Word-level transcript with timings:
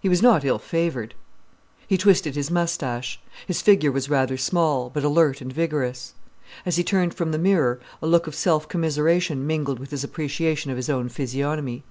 He 0.00 0.08
was 0.08 0.22
not 0.22 0.44
ill 0.44 0.60
favoured. 0.60 1.16
He 1.88 1.98
twisted 1.98 2.36
his 2.36 2.52
moustache. 2.52 3.20
His 3.48 3.60
figure 3.60 3.90
was 3.90 4.08
rather 4.08 4.36
small, 4.36 4.90
but 4.90 5.02
alert 5.02 5.40
and 5.40 5.52
vigorous. 5.52 6.14
As 6.64 6.76
he 6.76 6.84
turned 6.84 7.14
from 7.14 7.32
the 7.32 7.36
mirror 7.38 7.80
a 8.00 8.06
look 8.06 8.28
of 8.28 8.36
self 8.36 8.68
commiseration 8.68 9.44
mingled 9.44 9.80
with 9.80 9.90
his 9.90 10.04
appreciation 10.04 10.70
of 10.70 10.76
his 10.76 10.88
own 10.88 11.08
physiognomy. 11.08 11.82